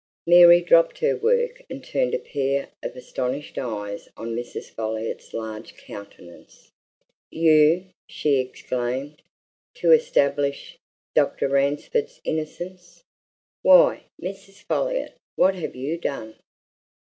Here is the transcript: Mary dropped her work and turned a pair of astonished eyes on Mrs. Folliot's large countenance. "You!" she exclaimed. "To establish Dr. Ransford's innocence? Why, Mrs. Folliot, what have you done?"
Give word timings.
Mary 0.25 0.61
dropped 0.61 0.97
her 0.97 1.15
work 1.15 1.61
and 1.69 1.83
turned 1.83 2.15
a 2.15 2.17
pair 2.17 2.69
of 2.81 2.95
astonished 2.95 3.59
eyes 3.59 4.09
on 4.17 4.35
Mrs. 4.35 4.71
Folliot's 4.71 5.31
large 5.31 5.75
countenance. 5.77 6.71
"You!" 7.29 7.85
she 8.09 8.39
exclaimed. 8.39 9.21
"To 9.75 9.91
establish 9.91 10.79
Dr. 11.13 11.47
Ransford's 11.49 12.19
innocence? 12.23 13.03
Why, 13.61 14.05
Mrs. 14.19 14.63
Folliot, 14.63 15.15
what 15.35 15.53
have 15.53 15.75
you 15.75 15.99
done?" 15.99 16.33